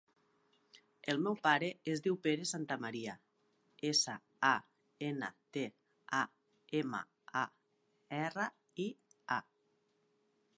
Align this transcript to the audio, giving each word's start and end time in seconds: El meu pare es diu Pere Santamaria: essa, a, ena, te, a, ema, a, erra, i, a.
El 1.11 1.19
meu 1.25 1.35
pare 1.47 1.67
es 1.91 1.99
diu 2.07 2.15
Pere 2.27 2.47
Santamaria: 2.51 3.13
essa, 3.91 4.15
a, 4.53 4.55
ena, 5.11 5.31
te, 5.59 5.65
a, 6.21 6.23
ema, 6.81 7.03
a, 7.45 7.45
erra, 8.23 8.49
i, 8.87 8.91
a. 9.39 9.41